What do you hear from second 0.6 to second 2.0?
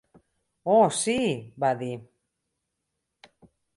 "Oh, sí" va dir.